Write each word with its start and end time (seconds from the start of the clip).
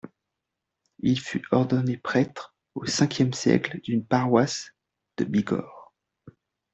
Il 1.01 1.19
fut 1.19 1.43
ordonné 1.51 1.95
prêtre 1.95 2.55
au 2.73 2.83
Ve 2.85 3.33
siècle 3.35 3.79
d'une 3.81 4.03
paroisse 4.03 4.73
de 5.17 5.25
Bigorre. 5.25 5.93